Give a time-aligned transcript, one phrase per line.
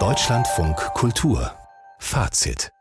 [0.00, 1.52] Deutschlandfunk Kultur
[2.00, 2.72] Fazit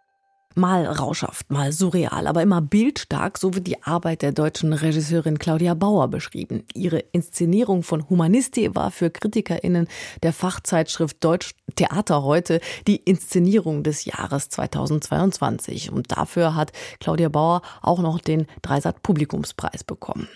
[0.55, 5.75] Mal rauschhaft, mal surreal, aber immer bildstark, so wird die Arbeit der deutschen Regisseurin Claudia
[5.75, 6.63] Bauer beschrieben.
[6.73, 9.87] Ihre Inszenierung von Humanisti war für KritikerInnen
[10.23, 15.91] der Fachzeitschrift Deutsch Theater heute die Inszenierung des Jahres 2022.
[15.91, 20.27] Und dafür hat Claudia Bauer auch noch den Dreisat Publikumspreis bekommen.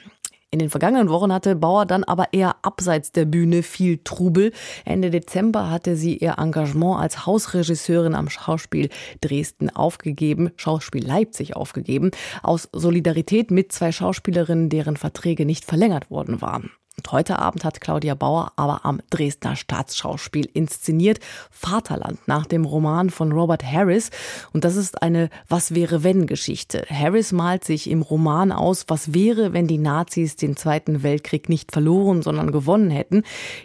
[0.49, 4.53] In den vergangenen Wochen hatte Bauer dann aber eher abseits der Bühne viel Trubel.
[4.85, 8.87] Ende Dezember hatte sie ihr Engagement als Hausregisseurin am Schauspiel
[9.19, 12.11] Dresden aufgegeben, Schauspiel Leipzig aufgegeben,
[12.43, 16.71] aus Solidarität mit zwei Schauspielerinnen, deren Verträge nicht verlängert worden waren.
[16.97, 21.19] Und heute Abend hat Claudia Bauer aber am Dresdner Staatsschauspiel inszeniert
[21.51, 24.09] Vaterland nach dem Roman von Robert Harris.
[24.51, 26.87] Und das ist eine Was wäre wenn Geschichte.
[26.89, 31.71] Harris malt sich im Roman aus, was wäre, wenn die Nazis den Zweiten Weltkrieg nicht
[31.71, 33.21] verloren, sondern gewonnen hätten.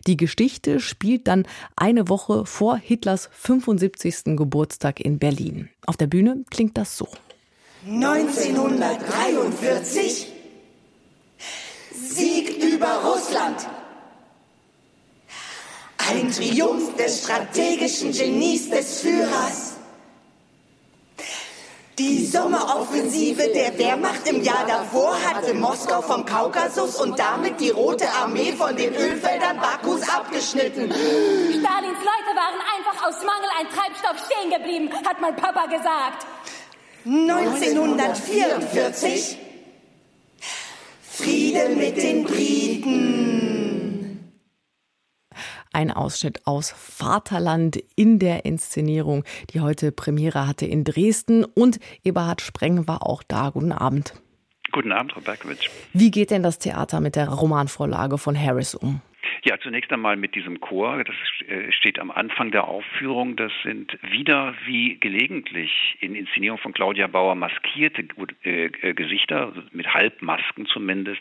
[0.07, 4.37] Die Geschichte spielt dann eine Woche vor Hitlers 75.
[4.37, 5.71] Geburtstag in Berlin.
[5.87, 7.09] Auf der Bühne klingt das so.
[7.87, 10.33] 1943
[11.93, 12.32] Sieg über
[13.33, 13.67] Russland.
[15.99, 19.77] Ein Triumph des strategischen Genies des Führers.
[21.99, 28.11] Die Sommeroffensive der Wehrmacht im Jahr davor hatte Moskau vom Kaukasus und damit die Rote
[28.11, 30.91] Armee von den Ölfeldern Bakus abgeschnitten.
[30.91, 36.27] Stalins Leute waren einfach aus Mangel an Treibstoff stehen geblieben, hat mein Papa gesagt.
[37.05, 39.39] 1944
[41.23, 43.13] Frieden mit den Briten.
[45.73, 51.45] Ein Ausschnitt aus Vaterland in der Inszenierung, die heute Premiere hatte in Dresden.
[51.45, 53.51] Und Eberhard Spreng war auch da.
[53.51, 54.15] Guten Abend.
[54.73, 55.71] Guten Abend, Frau Berkowitsch.
[55.93, 59.01] Wie geht denn das Theater mit der Romanvorlage von Harris um?
[59.45, 61.03] Ja, zunächst einmal mit diesem Chor.
[61.03, 61.17] Das
[61.49, 63.35] äh, steht am Anfang der Aufführung.
[63.35, 68.05] Das sind wieder wie gelegentlich in Inszenierung von Claudia Bauer maskierte
[68.45, 71.21] äh, äh, Gesichter, mit Halbmasken zumindest.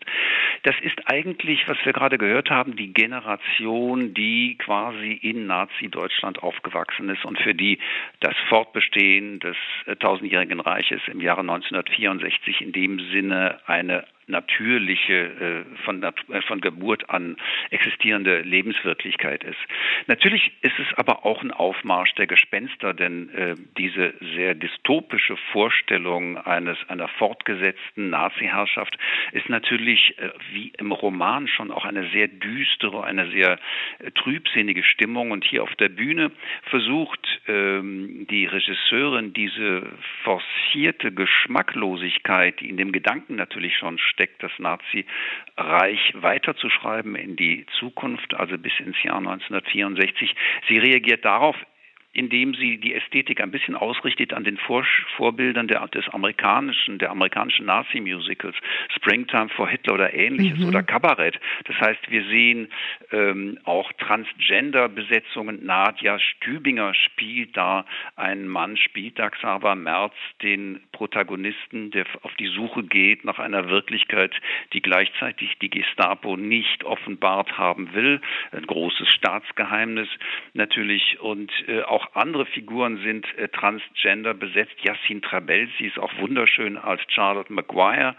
[0.61, 7.09] Das ist eigentlich, was wir gerade gehört haben, die Generation, die quasi in Nazi-Deutschland aufgewachsen
[7.09, 7.79] ist und für die
[8.19, 9.57] das Fortbestehen des
[9.99, 17.09] tausendjährigen Reiches im Jahre 1964 in dem Sinne eine natürliche, äh, von, äh, von Geburt
[17.09, 17.37] an
[17.69, 19.59] existierende Lebenswirklichkeit ist.
[20.07, 26.37] Natürlich ist es aber auch ein Aufmarsch der Gespenster, denn äh, diese sehr dystopische Vorstellung
[26.37, 28.97] eines einer fortgesetzten Nazi-Herrschaft
[29.33, 30.15] ist natürlich
[30.53, 33.59] wie im Roman schon auch eine sehr düstere, eine sehr
[34.15, 35.31] trübsinnige Stimmung.
[35.31, 36.31] Und hier auf der Bühne
[36.63, 39.83] versucht ähm, die Regisseurin diese
[40.23, 48.33] forcierte Geschmacklosigkeit, die in dem Gedanken natürlich schon steckt, das Nazireich weiterzuschreiben in die Zukunft,
[48.33, 50.35] also bis ins Jahr 1964.
[50.67, 51.55] Sie reagiert darauf
[52.13, 57.11] indem sie die Ästhetik ein bisschen ausrichtet an den Vor Vorbildern der, des amerikanischen, der
[57.11, 58.55] amerikanischen Nazi-Musicals,
[58.95, 60.67] Springtime for Hitler oder ähnliches mhm.
[60.67, 61.39] oder Kabarett.
[61.65, 62.67] Das heißt, wir sehen
[63.11, 65.65] ähm, auch Transgender-Besetzungen.
[65.65, 72.45] Nadja Stübinger spielt da einen Mann, spielt da Xaver Merz, den Protagonisten, der auf die
[72.45, 74.31] Suche geht nach einer Wirklichkeit,
[74.71, 78.21] die gleichzeitig die Gestapo nicht offenbart haben will.
[78.51, 80.07] Ein großes Staatsgeheimnis
[80.53, 84.75] natürlich und äh, auch andere Figuren sind äh, transgender besetzt.
[84.83, 88.15] Yassin Trabelsi ist auch wunderschön als Charlotte Maguire.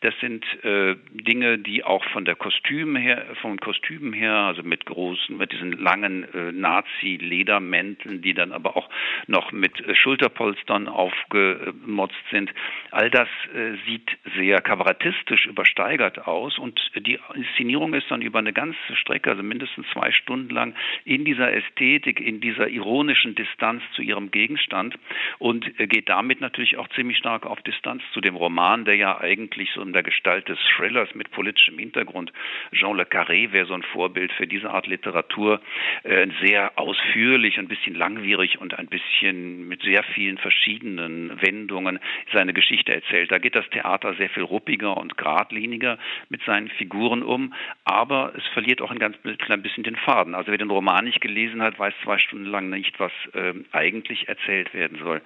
[0.00, 4.86] Das sind äh, Dinge, die auch von der Kostüm her, von Kostümen her, also mit
[4.86, 8.90] großen, mit diesen langen äh, Nazi-Ledermänteln, die dann aber auch
[9.28, 12.52] noch mit äh, Schulterpolstern aufgemotzt sind.
[12.90, 18.52] All das äh, sieht sehr kabarettistisch übersteigert aus und die Inszenierung ist dann über eine
[18.52, 20.74] ganze Strecke, also mindestens zwei Stunden lang,
[21.04, 24.96] in dieser Ästhetik, in dieser ironischen Distanz zu ihrem Gegenstand
[25.38, 29.70] und geht damit natürlich auch ziemlich stark auf Distanz zu dem Roman, der ja eigentlich
[29.72, 32.32] so in der Gestalt des Thrillers mit politischem Hintergrund,
[32.72, 35.60] Jean Le Carré wäre so ein Vorbild für diese Art Literatur,
[36.02, 41.98] äh, sehr ausführlich, ein bisschen langwierig und ein bisschen mit sehr vielen verschiedenen Wendungen
[42.32, 43.30] seine Geschichte erzählt.
[43.30, 48.46] Da geht das Theater sehr viel ruppiger und geradliniger mit seinen Figuren um, aber es
[48.52, 50.34] verliert auch ein ganz klein bisschen den Faden.
[50.34, 54.28] Also wer den Roman nicht gelesen hat, weiß zwei Stunden lang nicht, was äh, eigentlich
[54.28, 55.22] erzählt werden soll.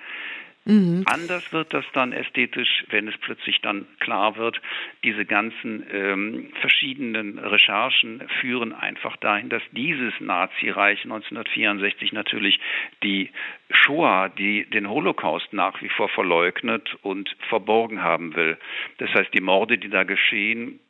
[0.64, 1.05] Mhm.
[1.06, 4.60] Anders wird das dann ästhetisch, wenn es plötzlich dann klar wird,
[5.02, 12.60] diese ganzen ähm, verschiedenen Recherchen führen einfach dahin, dass dieses Nazireich 1964 natürlich
[13.02, 13.31] die
[13.70, 18.58] Shoah, die den Holocaust nach wie vor verleugnet und verborgen haben will.
[18.99, 20.81] Das heißt, die Morde, die da geschehen,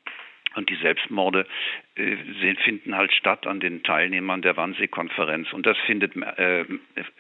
[0.55, 1.47] Und die Selbstmorde
[1.95, 2.17] äh,
[2.65, 5.53] finden halt statt an den Teilnehmern der Wannsee-Konferenz.
[5.53, 6.65] Und das findet äh,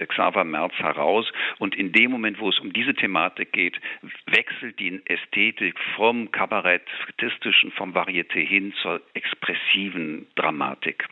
[0.06, 1.30] Xaver Merz heraus.
[1.58, 3.78] Und in dem Moment, wo es um diese Thematik geht,
[4.26, 11.08] wechselt die Ästhetik vom kabarettistischen, vom Varieté hin zur expressiven Dramatik.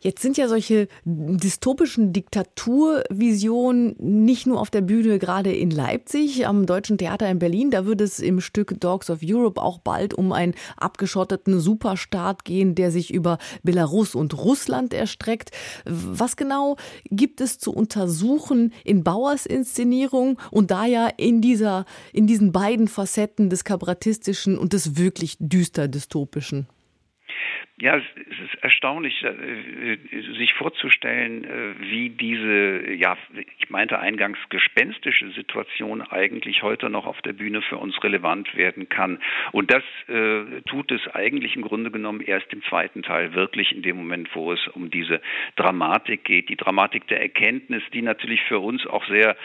[0.00, 6.66] Jetzt sind ja solche dystopischen Diktaturvisionen nicht nur auf der Bühne, gerade in Leipzig, am
[6.66, 7.72] Deutschen Theater in Berlin.
[7.72, 12.76] Da wird es im Stück Dogs of Europe auch bald um einen abgeschotteten Superstaat gehen,
[12.76, 15.50] der sich über Belarus und Russland erstreckt.
[15.84, 16.76] Was genau
[17.10, 22.86] gibt es zu untersuchen in Bauers Inszenierung und da ja in dieser, in diesen beiden
[22.86, 26.68] Facetten des kabarettistischen und des wirklich düster dystopischen?
[27.80, 29.98] Ja, es ist erstaunlich, äh,
[30.36, 33.16] sich vorzustellen, äh, wie diese, ja,
[33.56, 38.88] ich meinte eingangs gespenstische Situation eigentlich heute noch auf der Bühne für uns relevant werden
[38.88, 39.20] kann.
[39.52, 43.82] Und das äh, tut es eigentlich im Grunde genommen erst im zweiten Teil wirklich in
[43.82, 45.20] dem Moment, wo es um diese
[45.54, 49.36] Dramatik geht, die Dramatik der Erkenntnis, die natürlich für uns auch sehr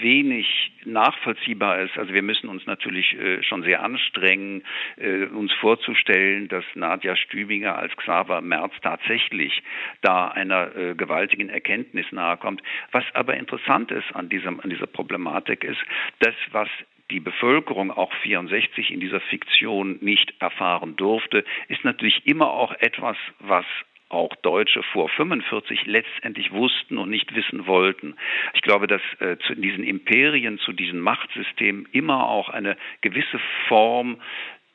[0.00, 1.98] wenig nachvollziehbar ist.
[1.98, 4.62] Also wir müssen uns natürlich äh, schon sehr anstrengen,
[4.96, 9.62] äh, uns vorzustellen, dass Nadja Stübing weniger als Xaver Merz tatsächlich
[10.02, 12.62] da einer äh, gewaltigen Erkenntnis nahekommt.
[12.92, 15.80] Was aber interessant ist an, diesem, an dieser Problematik ist,
[16.20, 16.68] das, was
[17.10, 23.16] die Bevölkerung auch 64 in dieser Fiktion nicht erfahren durfte, ist natürlich immer auch etwas,
[23.40, 23.64] was
[24.10, 28.14] auch Deutsche vor 45 letztendlich wussten und nicht wissen wollten.
[28.54, 33.38] Ich glaube, dass äh, zu diesen Imperien, zu diesen Machtsystemen immer auch eine gewisse
[33.68, 34.18] Form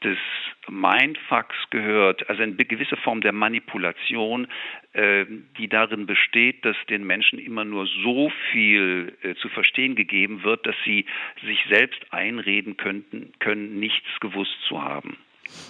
[0.04, 0.18] des
[0.70, 4.48] Mindfucks gehört, also eine gewisse Form der Manipulation,
[4.94, 5.26] äh,
[5.58, 10.66] die darin besteht, dass den Menschen immer nur so viel äh, zu verstehen gegeben wird,
[10.66, 11.06] dass sie
[11.46, 15.18] sich selbst einreden könnten, können, nichts gewusst zu haben.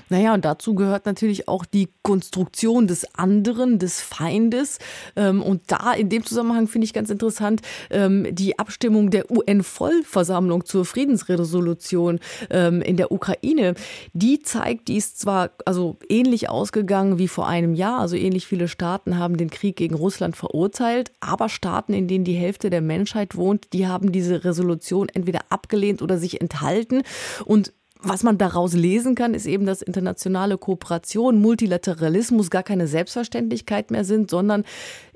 [0.09, 4.80] Naja, und dazu gehört natürlich auch die Konstruktion des anderen, des Feindes.
[5.15, 10.65] Ähm, und da in dem Zusammenhang finde ich ganz interessant ähm, die Abstimmung der UN-Vollversammlung
[10.65, 12.19] zur Friedensresolution
[12.50, 13.75] ähm, in der Ukraine.
[14.13, 18.68] Die zeigt, die ist zwar also ähnlich ausgegangen wie vor einem Jahr, also ähnlich viele
[18.68, 23.35] Staaten haben den Krieg gegen Russland verurteilt, aber Staaten, in denen die Hälfte der Menschheit
[23.35, 27.03] wohnt, die haben diese Resolution entweder abgelehnt oder sich enthalten.
[27.45, 27.74] Und
[28.04, 34.04] was man daraus lesen kann, ist eben, dass internationale Kooperation, Multilateralismus gar keine Selbstverständlichkeit mehr
[34.04, 34.64] sind, sondern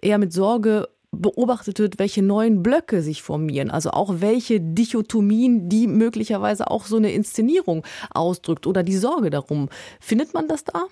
[0.01, 5.87] eher mit Sorge beobachtet wird, welche neuen Blöcke sich formieren, also auch welche Dichotomien, die
[5.87, 9.69] möglicherweise auch so eine Inszenierung ausdrückt oder die Sorge darum.
[9.99, 10.85] Findet man das da?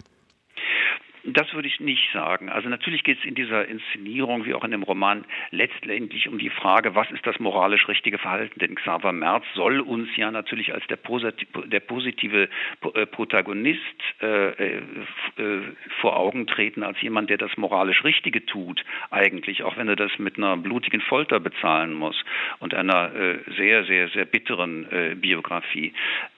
[1.27, 2.49] Das würde ich nicht sagen.
[2.49, 6.51] Also natürlich geht es in dieser Inszenierung wie auch in dem Roman letztendlich um die
[6.51, 8.59] Frage, was ist das moralisch richtige Verhalten?
[8.59, 10.99] Denn Xaver Merz soll uns ja natürlich als der,
[11.65, 12.47] der positive
[12.93, 13.81] äh, Protagonist
[14.21, 14.81] äh, äh,
[15.99, 20.11] vor Augen treten, als jemand, der das moralisch Richtige tut, eigentlich, auch wenn er das
[20.19, 22.23] mit einer blutigen Folter bezahlen muss
[22.59, 25.93] und einer äh, sehr, sehr, sehr bitteren äh, Biografie.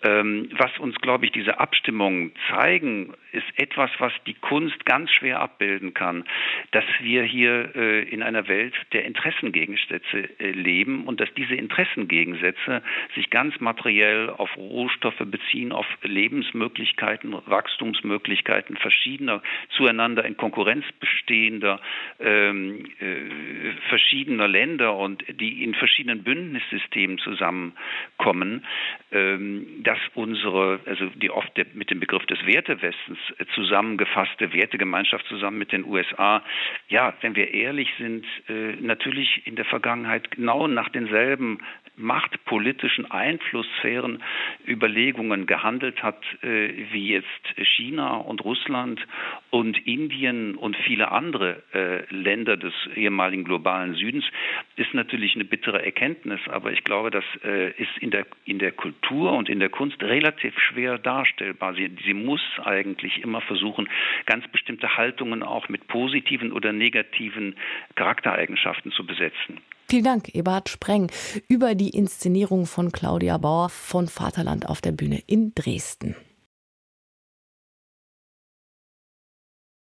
[0.08, 5.42] Ähm, was uns, glaube ich, diese Abstimmungen zeigen, ist etwas, was die Kunst ganz schwer
[5.42, 6.24] abbilden kann,
[6.72, 12.82] dass wir hier äh, in einer Welt der Interessengegensätze äh, leben und dass diese Interessengegensätze
[13.16, 19.42] sich ganz materiell auf Rohstoffe beziehen, auf Lebensmöglichkeiten, Wachstumsmöglichkeiten verschiedener,
[19.76, 21.82] zueinander in Konkurrenz bestehender,
[22.20, 28.66] ähm, äh, verschiedener Länder und die in verschiedenen Bündnissystemen zusammenkommen,
[29.12, 35.26] ähm, dass unsere, also die oft mit dem Begriff des Wertewestens äh, zusammengefasste Werte Wertegemeinschaft
[35.28, 36.44] zusammen mit den USA,
[36.90, 41.60] ja, wenn wir ehrlich sind, äh, natürlich in der Vergangenheit genau nach denselben
[41.98, 44.24] machtpolitischen Einflusssphären
[44.66, 47.28] Überlegungen gehandelt hat, äh, wie jetzt
[47.76, 49.06] China und Russland
[49.50, 54.26] und Indien und viele andere äh, Länder des ehemaligen globalen Südens,
[54.76, 56.40] ist natürlich eine bittere Erkenntnis.
[56.48, 60.02] Aber ich glaube, das äh, ist in der, in der Kultur und in der Kunst
[60.04, 61.74] relativ schwer darstellbar.
[61.74, 63.90] Sie, sie muss eigentlich immer versuchen,
[64.26, 67.56] ganz bestimmte Haltungen auch mit positiven oder negativen
[67.96, 69.60] Charaktereigenschaften zu besetzen.
[69.90, 71.10] Vielen Dank, Eberhard Spreng,
[71.48, 76.18] über die Inszenierung von Claudia Bauer von Vaterland auf der Bühne in Dresden.